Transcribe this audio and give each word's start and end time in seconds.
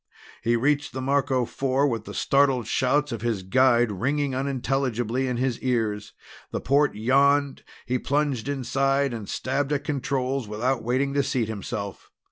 He 0.41 0.55
reached 0.55 0.93
the 0.93 0.99
Marco 1.01 1.45
Four 1.45 1.85
with 1.85 2.05
the 2.05 2.15
startled 2.15 2.65
shouts 2.65 3.11
of 3.11 3.21
his 3.21 3.43
guide 3.43 3.91
ringing 3.91 4.33
unintelligibly 4.33 5.27
in 5.27 5.37
his 5.37 5.59
ears. 5.59 6.13
The 6.49 6.59
port 6.59 6.95
yawned; 6.95 7.61
he 7.85 7.99
plunged 7.99 8.49
inside 8.49 9.13
and 9.13 9.29
stabbed 9.29 9.71
at 9.71 9.83
controls 9.83 10.47
without 10.47 10.81
waiting 10.81 11.13
to 11.13 11.21
seat 11.21 11.49
himself. 11.49 12.09